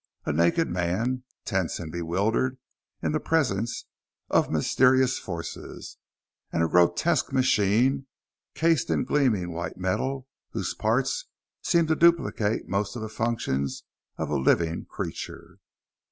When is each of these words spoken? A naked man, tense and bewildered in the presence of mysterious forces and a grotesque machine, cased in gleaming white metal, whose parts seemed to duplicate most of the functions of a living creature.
A 0.25 0.33
naked 0.33 0.67
man, 0.67 1.25
tense 1.45 1.77
and 1.77 1.91
bewildered 1.91 2.57
in 3.03 3.11
the 3.11 3.19
presence 3.19 3.85
of 4.31 4.49
mysterious 4.49 5.19
forces 5.19 5.97
and 6.51 6.63
a 6.63 6.67
grotesque 6.67 7.31
machine, 7.31 8.07
cased 8.55 8.89
in 8.89 9.03
gleaming 9.03 9.51
white 9.51 9.77
metal, 9.77 10.27
whose 10.53 10.73
parts 10.73 11.25
seemed 11.61 11.89
to 11.89 11.95
duplicate 11.95 12.67
most 12.67 12.95
of 12.95 13.03
the 13.03 13.09
functions 13.09 13.83
of 14.17 14.31
a 14.31 14.39
living 14.39 14.85
creature. 14.85 15.59